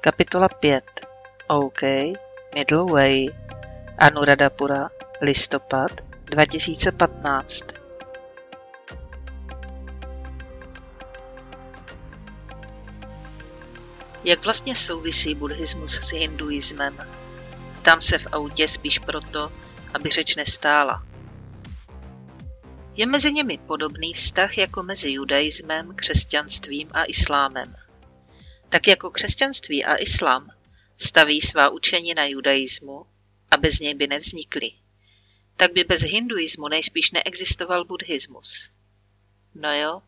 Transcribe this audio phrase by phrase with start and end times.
[0.00, 0.84] Kapitola 5
[1.48, 1.82] OK,
[2.54, 3.28] Middle Way,
[3.98, 4.90] Anuradhapura,
[5.20, 5.90] listopad
[6.24, 7.64] 2015
[14.24, 16.96] Jak vlastně souvisí buddhismus s hinduismem?
[17.82, 19.52] Tam se v autě spíš proto,
[19.94, 21.06] aby řeč nestála.
[22.96, 27.87] Je mezi nimi podobný vztah jako mezi judaismem, křesťanstvím a islámem.
[28.68, 30.50] Tak jako křesťanství a islám
[30.98, 33.06] staví svá učení na judaismu
[33.50, 34.70] a bez něj by nevznikly,
[35.56, 38.70] tak by bez hinduismu nejspíš neexistoval buddhismus.
[39.54, 40.02] No jo,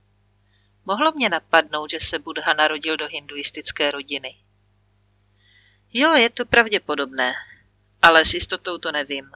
[0.84, 4.34] mohlo mě napadnout, že se Buddha narodil do hinduistické rodiny.
[5.92, 7.32] Jo, je to pravděpodobné,
[8.02, 9.30] ale s jistotou to nevím.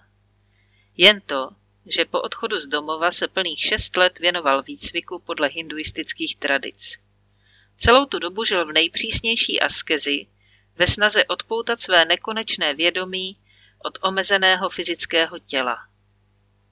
[0.96, 1.50] Jen to,
[1.86, 6.98] že po odchodu z domova se plných šest let věnoval výcviku podle hinduistických tradic.
[7.76, 10.26] Celou tu dobu žil v nejpřísnější askezi,
[10.76, 13.36] ve snaze odpoutat své nekonečné vědomí
[13.84, 15.88] od omezeného fyzického těla.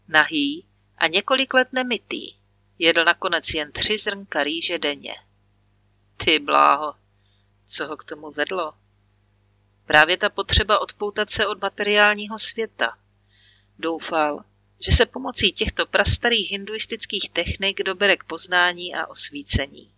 [0.09, 0.67] Nahý
[0.99, 2.35] a několik let nemytý,
[2.79, 5.15] jedl nakonec jen tři zrnka rýže denně.
[6.17, 6.95] Ty bláho,
[7.67, 8.75] co ho k tomu vedlo?
[9.85, 12.99] Právě ta potřeba odpoutat se od materiálního světa.
[13.79, 14.45] Doufal,
[14.81, 19.93] že se pomocí těchto prastarých hinduistických technik dobere k poznání a osvícení.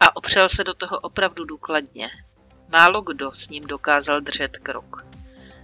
[0.00, 2.10] A opřel se do toho opravdu důkladně.
[2.72, 5.06] Málo kdo s ním dokázal držet krok.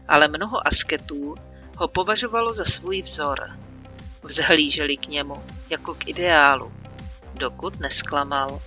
[0.09, 1.34] Ale mnoho asketů
[1.77, 3.51] ho považovalo za svůj vzor.
[4.23, 6.73] Vzhlíželi k němu jako k ideálu,
[7.34, 8.61] dokud nesklamal.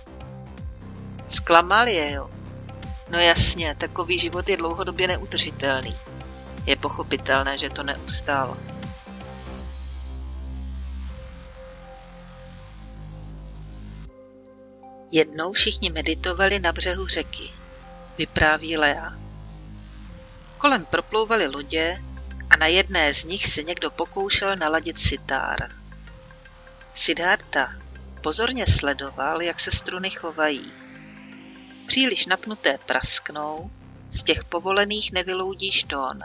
[1.28, 2.30] Zklamal je, jo.
[3.10, 5.94] No jasně, takový život je dlouhodobě neudržitelný.
[6.66, 8.56] Je pochopitelné, že to neustál.
[15.12, 17.52] Jednou všichni meditovali na břehu řeky.
[18.18, 19.12] Vypráví Lea.
[20.58, 21.98] Kolem proplouvaly lodě
[22.50, 25.68] a na jedné z nich se někdo pokoušel naladit sitár.
[26.94, 27.72] Siddhartha
[28.22, 30.72] pozorně sledoval, jak se struny chovají.
[31.86, 33.70] Příliš napnuté prasknou,
[34.10, 36.20] z těch povolených nevyloudíš tón.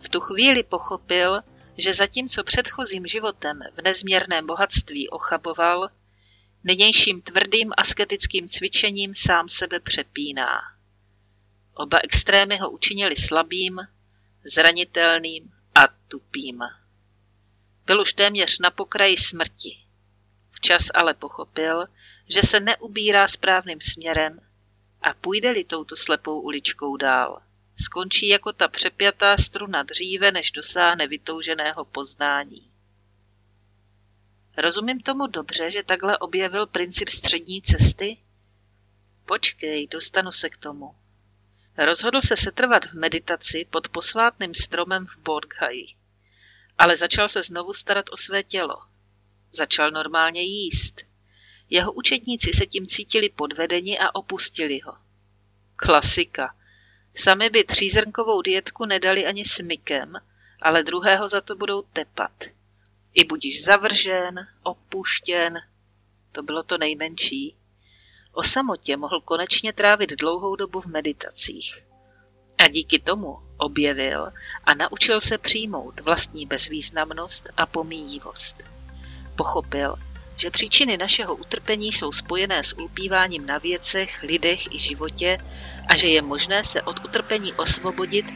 [0.00, 1.40] V tu chvíli pochopil,
[1.78, 5.88] že zatímco předchozím životem v nezměrném bohatství ochaboval,
[6.64, 10.60] nynějším tvrdým asketickým cvičením sám sebe přepíná.
[11.74, 13.78] Oba extrémy ho učinili slabým,
[14.44, 16.58] zranitelným a tupým.
[17.86, 19.78] Byl už téměř na pokraji smrti.
[20.50, 21.84] Včas ale pochopil,
[22.28, 24.40] že se neubírá správným směrem
[25.02, 27.42] a půjde-li touto slepou uličkou dál.
[27.80, 32.69] Skončí jako ta přepjatá struna dříve, než dosáhne vytouženého poznání.
[34.56, 38.16] Rozumím tomu dobře, že takhle objevil princip střední cesty?
[39.26, 40.94] Počkej, dostanu se k tomu.
[41.76, 45.86] Rozhodl se setrvat v meditaci pod posvátným stromem v Bodghaji.
[46.78, 48.76] Ale začal se znovu starat o své tělo.
[49.52, 51.06] Začal normálně jíst.
[51.70, 54.92] Jeho učetníci se tím cítili podvedeni a opustili ho.
[55.76, 56.56] Klasika.
[57.14, 60.14] Sami by třízrnkovou dietku nedali ani smykem,
[60.62, 62.44] ale druhého za to budou tepat.
[63.14, 65.54] I budíš zavržen, opuštěn,
[66.32, 67.56] to bylo to nejmenší.
[68.32, 71.86] O samotě mohl konečně trávit dlouhou dobu v meditacích.
[72.58, 74.24] A díky tomu objevil
[74.64, 78.64] a naučil se přijmout vlastní bezvýznamnost a pomíjivost.
[79.36, 79.96] Pochopil,
[80.36, 85.38] že příčiny našeho utrpení jsou spojené s ulpíváním na věcech, lidech i životě
[85.88, 88.26] a že je možné se od utrpení osvobodit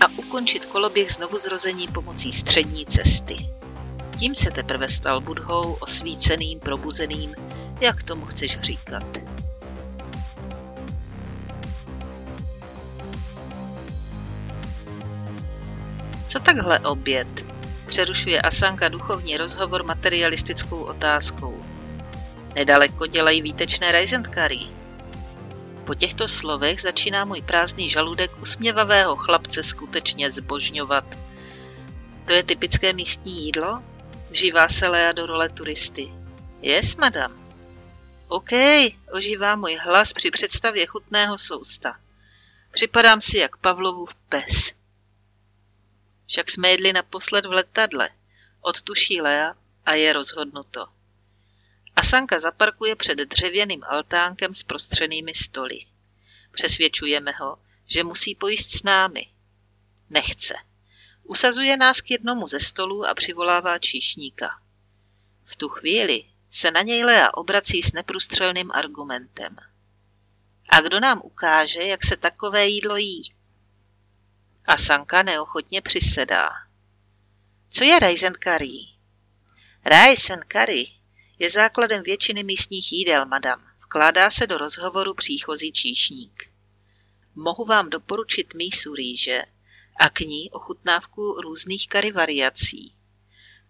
[0.00, 3.61] a ukončit koloběh znovuzrození pomocí střední cesty.
[4.22, 7.34] Tím se teprve stal budhou, osvíceným, probuzeným,
[7.80, 9.22] jak tomu chceš říkat.
[16.26, 17.46] Co takhle oběd?
[17.86, 21.64] Přerušuje Asanka duchovní rozhovor materialistickou otázkou.
[22.54, 24.60] Nedaleko dělají výtečné rajzentkary.
[25.84, 31.18] Po těchto slovech začíná můj prázdný žaludek usměvavého chlapce skutečně zbožňovat.
[32.24, 33.82] To je typické místní jídlo?
[34.32, 36.12] Vžívá se Lea do role turisty.
[36.60, 37.54] Yes, madam.
[38.28, 38.50] OK,
[39.12, 42.00] ožívá můj hlas při představě chutného sousta.
[42.70, 44.74] Připadám si jak Pavlovův pes.
[46.26, 48.10] Však jsme jedli naposled v letadle.
[48.60, 50.86] Odtuší Lea a je rozhodnuto.
[51.96, 55.78] Asanka zaparkuje před dřevěným altánkem s prostřenými stoly.
[56.52, 59.26] Přesvědčujeme ho, že musí pojíst s námi.
[60.10, 60.54] Nechce.
[61.24, 64.60] Usazuje nás k jednomu ze stolů a přivolává číšníka.
[65.44, 69.56] V tu chvíli se na něj Lea obrací s neprůstřelným argumentem.
[70.68, 73.22] A kdo nám ukáže, jak se takové jídlo jí?
[74.64, 76.50] A Sanka neochotně přisedá.
[77.70, 78.78] Co je rice and curry?
[79.84, 80.86] Rice and curry
[81.38, 83.64] je základem většiny místních jídel, madam.
[83.84, 86.50] Vkládá se do rozhovoru příchozí číšník.
[87.34, 89.42] Mohu vám doporučit mísu rýže
[89.96, 92.94] a k ní ochutnávku různých kary variací.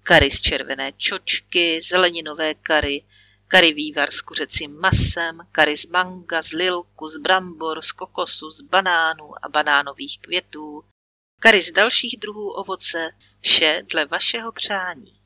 [0.03, 3.05] Kary z červené čočky, zeleninové kary,
[3.49, 8.61] kary vývar s kuřecím masem, kary z manga, z lilku, z brambor, z kokosu, z
[8.61, 10.85] banánů a banánových květů,
[11.41, 13.11] kary z dalších druhů ovoce,
[13.41, 15.21] vše dle vašeho přání.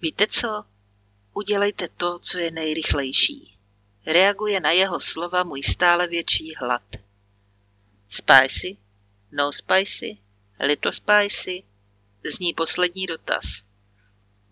[0.00, 0.64] Víte co?
[1.34, 3.58] Udělejte to, co je nejrychlejší.
[4.06, 6.96] Reaguje na jeho slova můj stále větší hlad.
[8.08, 8.76] Spicy?
[9.32, 10.18] No spicy?
[10.60, 11.62] Little spicy?
[12.24, 13.44] Zní poslední dotaz.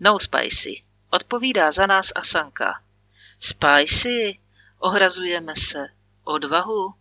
[0.00, 0.82] No spicy.
[1.10, 2.84] Odpovídá za nás Asanka.
[3.38, 4.38] Spicy?
[4.78, 5.86] Ohrazujeme se.
[6.24, 6.94] Odvahu?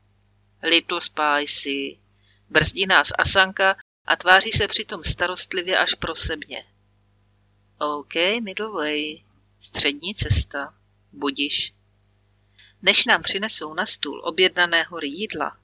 [0.63, 1.99] Little spicy.
[2.49, 3.75] Brzdí nás Asanka
[4.05, 6.65] a tváří se přitom starostlivě až prosebně.
[7.77, 9.23] OK, middle way.
[9.59, 10.73] Střední cesta.
[11.11, 11.73] Budiš.
[12.81, 15.57] Než nám přinesou na stůl objednaného jídla,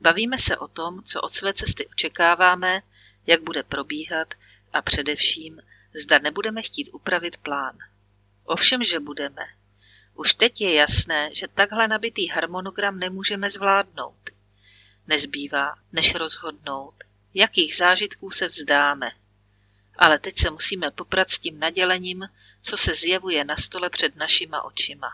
[0.00, 2.82] bavíme se o tom, co od své cesty očekáváme,
[3.26, 4.34] jak bude probíhat
[4.72, 5.60] a především,
[5.94, 7.78] zda nebudeme chtít upravit plán.
[8.44, 9.42] Ovšem, že budeme.
[10.14, 14.30] Už teď je jasné, že takhle nabitý harmonogram nemůžeme zvládnout.
[15.06, 16.94] Nezbývá, než rozhodnout,
[17.34, 19.10] jakých zážitků se vzdáme.
[19.98, 22.28] Ale teď se musíme poprat s tím nadělením,
[22.62, 25.08] co se zjevuje na stole před našima očima.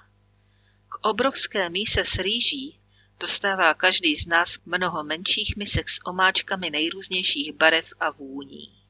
[0.89, 2.81] K obrovské míse s rýží
[3.20, 8.82] dostává každý z nás mnoho menších misek s omáčkami nejrůznějších barev a vůní.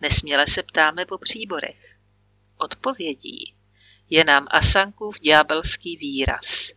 [0.00, 1.98] Nesměle se ptáme po příborech.
[2.56, 3.54] Odpovědí
[4.10, 6.70] je nám Asankův ďábelský výraz.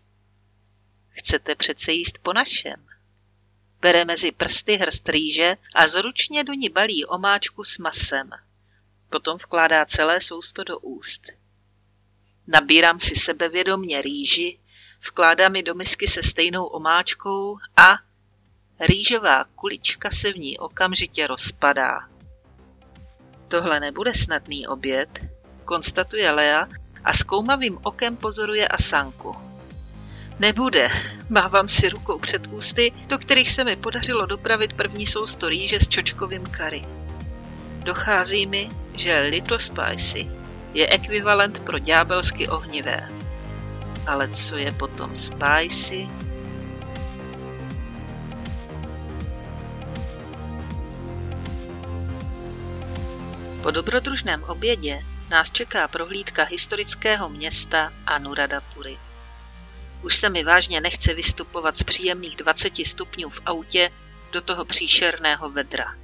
[1.10, 2.86] Chcete přece jíst po našem?
[3.82, 8.30] Bere mezi prsty hrst rýže a zručně do ní balí omáčku s masem.
[9.10, 11.22] Potom vkládá celé sousto do úst.
[12.48, 14.60] Nabírám si sebevědomně rýži,
[15.08, 17.98] vkládám ji do misky se stejnou omáčkou a
[18.80, 22.00] rýžová kulička se v ní okamžitě rozpadá.
[23.48, 25.20] Tohle nebude snadný oběd,
[25.66, 26.68] konstatuje Lea
[27.04, 29.36] a zkoumavým okem pozoruje Asanku.
[30.40, 30.90] Nebude,
[31.30, 35.90] mávám si rukou před ústy, do kterých se mi podařilo dopravit první sousto rýže s
[35.90, 36.86] čočkovým kary.
[37.80, 40.30] Dochází mi, že Little Spicy
[40.74, 43.10] je ekvivalent pro ďábelsky ohnivé.
[44.08, 46.10] Ale co je potom spicy?
[53.64, 55.00] Po dobrodružném obědě
[55.32, 58.98] nás čeká prohlídka historického města Anuradapuri.
[60.04, 63.90] Už se mi vážně nechce vystupovat z příjemných 20 stupňů v autě
[64.32, 65.96] do toho příšerného vedra.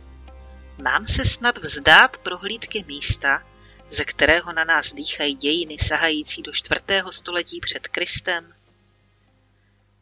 [0.77, 3.43] Mám se snad vzdát prohlídky místa,
[3.93, 8.55] ze kterého na nás dýchají dějiny sahající do čtvrtého století před Kristem?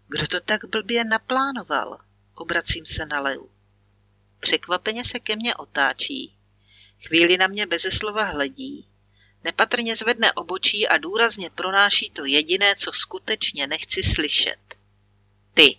[0.08, 2.00] Kdo to tak blbě naplánoval?
[2.36, 3.50] Obracím se na Leu.
[4.40, 6.36] Překvapeně se ke mně otáčí.
[7.08, 8.88] Chvíli na mě beze slova hledí.
[9.44, 14.78] Nepatrně zvedne obočí a důrazně pronáší to jediné, co skutečně nechci slyšet.
[15.54, 15.78] Ty.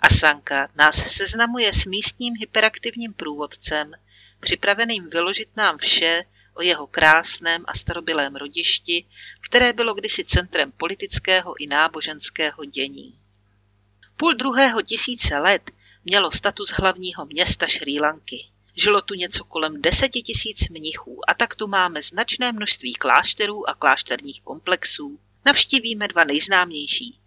[0.00, 3.92] Asanka nás seznamuje s místním hyperaktivním průvodcem,
[4.40, 9.04] připraveným vyložit nám vše o jeho krásném a starobylém rodišti,
[9.40, 13.18] které bylo kdysi centrem politického i náboženského dění.
[14.16, 15.70] Půl druhého tisíce let
[16.04, 18.46] mělo status hlavního města Šrí Lanky.
[18.74, 23.74] Žilo tu něco kolem deseti tisíc mnichů a tak tu máme značné množství klášterů a
[23.74, 25.20] klášterních komplexů.
[25.46, 27.20] Navštívíme dva nejznámější,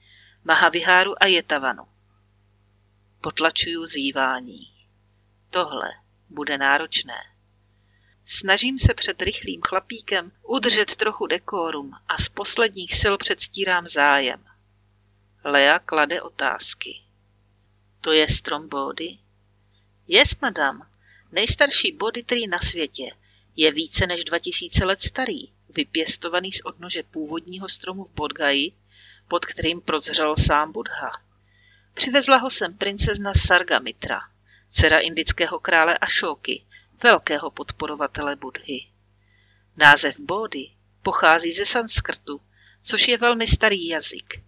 [0.44, 1.84] Mahaviháru a Jetavanu.
[3.22, 4.60] Potlačuju zývání.
[5.50, 6.03] Tohle
[6.34, 7.34] bude náročné.
[8.26, 14.46] Snažím se před rychlým chlapíkem udržet trochu dekorum a z posledních sil předstírám zájem.
[15.44, 17.02] Lea klade otázky.
[18.02, 19.18] To je strom body?
[20.08, 20.88] Yes, madam.
[21.32, 23.04] Nejstarší body tree na světě.
[23.56, 28.72] Je více než 2000 let starý, vypěstovaný z odnože původního stromu v Bodgaji,
[29.28, 31.12] pod kterým prozřel sám Buddha.
[31.94, 34.20] Přivezla ho sem princezna Sargamitra,
[34.74, 36.66] dcera indického krále Ašóky,
[37.04, 38.80] velkého podporovatele Budhy.
[39.78, 42.42] Název Bódy pochází ze sanskrtu,
[42.82, 44.44] což je velmi starý jazyk.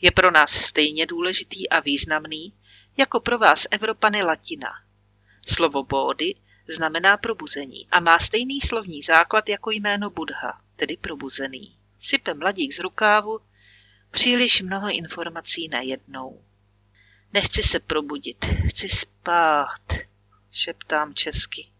[0.00, 2.54] Je pro nás stejně důležitý a významný,
[2.96, 4.68] jako pro vás Evropany latina.
[5.46, 6.34] Slovo Bódy
[6.68, 11.76] znamená probuzení a má stejný slovní základ jako jméno Budha, tedy probuzený.
[11.98, 13.40] Sype mladík z rukávu,
[14.10, 16.44] Příliš mnoho informací najednou.
[17.32, 19.15] Nechci se probudit, chci spát,
[20.50, 21.72] šeptám česky.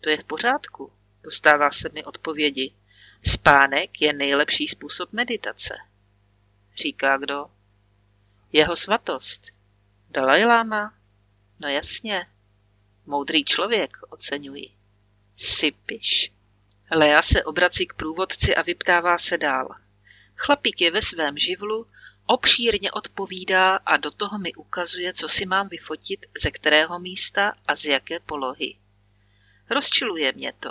[0.00, 0.92] To je v pořádku,
[1.22, 2.74] dostává se mi odpovědi.
[3.22, 5.74] Spánek je nejlepší způsob meditace.
[6.74, 7.46] Říká kdo?
[8.52, 9.42] Jeho svatost.
[10.10, 10.94] Dalaj Lama?
[11.60, 12.26] No jasně.
[13.06, 14.70] Moudrý člověk, oceňuji.
[15.36, 16.32] Sypiš.
[16.90, 19.68] Lea se obrací k průvodci a vyptává se dál.
[20.34, 21.86] Chlapík je ve svém živlu,
[22.26, 27.74] obšírně odpovídá a do toho mi ukazuje, co si mám vyfotit, ze kterého místa a
[27.74, 28.74] z jaké polohy.
[29.70, 30.70] Rozčiluje mě to.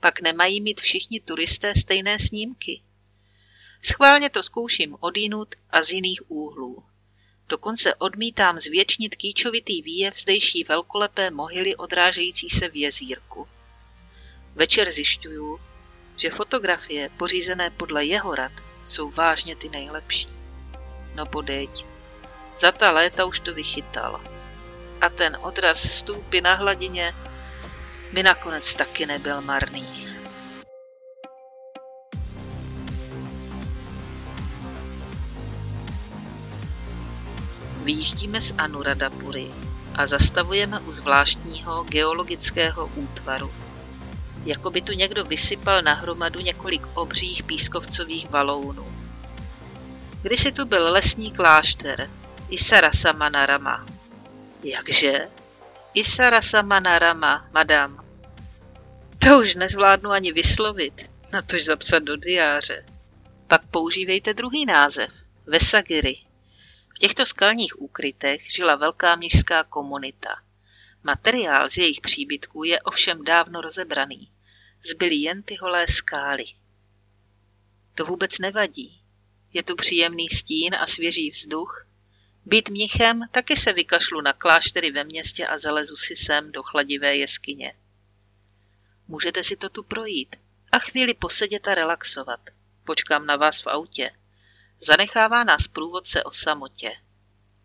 [0.00, 2.82] Pak nemají mít všichni turisté stejné snímky.
[3.82, 6.84] Schválně to zkouším odinut a z jiných úhlů.
[7.48, 13.48] Dokonce odmítám zvětšnit kýčovitý výjev zdejší velkolepé mohyly odrážející se v jezírku.
[14.54, 15.60] Večer zjišťuju,
[16.16, 18.52] že fotografie pořízené podle jeho rad
[18.84, 20.37] jsou vážně ty nejlepší.
[21.18, 21.86] No podeď,
[22.58, 24.20] za ta léta už to vychytal.
[25.00, 27.14] A ten odraz stůpy na hladině
[28.12, 30.06] by nakonec taky nebyl marný.
[37.82, 39.50] Výjíždíme z Anuradapuri
[39.94, 43.52] a zastavujeme u zvláštního geologického útvaru.
[44.44, 49.07] Jako by tu někdo vysypal na hromadu několik obřích pískovcových valounů.
[50.28, 52.10] Kdysi tu byl lesní klášter
[52.48, 53.86] Isarasamanarama.
[54.64, 55.28] Jakže?
[55.94, 58.06] Isarasamanarama, madam.
[59.18, 62.86] To už nezvládnu ani vyslovit, natož zapsat do diáře.
[63.46, 65.10] Pak používejte druhý název,
[65.46, 66.16] Vesagiri.
[66.94, 70.36] V těchto skalních úkrytech žila velká měžská komunita.
[71.02, 74.30] Materiál z jejich příbytků je ovšem dávno rozebraný.
[74.90, 76.44] Zbyly jen ty holé skály.
[77.94, 79.07] To vůbec nevadí.
[79.52, 81.86] Je tu příjemný stín a svěží vzduch.
[82.46, 87.16] Být mnichem taky se vykašlu na kláštery ve městě a zalezu si sem do chladivé
[87.16, 87.74] jeskyně.
[89.08, 90.36] Můžete si to tu projít
[90.72, 92.40] a chvíli posedět a relaxovat.
[92.84, 94.10] Počkám na vás v autě.
[94.80, 96.90] Zanechává nás průvodce o samotě.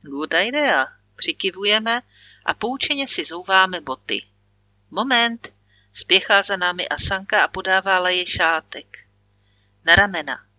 [0.01, 2.01] Good idea, přikivujeme
[2.45, 4.21] a poučeně si zouváme boty.
[4.91, 5.53] Moment,
[5.93, 9.05] spěchá za námi Asanka a podává leje šátek.
[9.85, 10.52] Na ramena.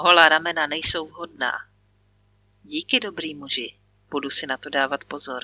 [0.00, 1.52] Holá ramena nejsou vhodná.
[2.62, 3.78] Díky, dobrý muži,
[4.10, 5.42] budu si na to dávat pozor.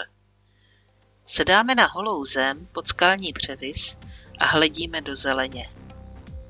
[1.26, 3.96] Sedáme na holou zem pod skalní převis
[4.38, 5.70] a hledíme do zeleně.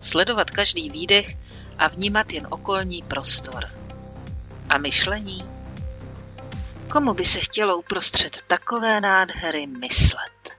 [0.01, 1.37] Sledovat každý výdech
[1.79, 3.71] a vnímat jen okolní prostor.
[4.69, 5.45] A myšlení?
[6.89, 10.57] Komu by se chtělo uprostřed takové nádhery myslet?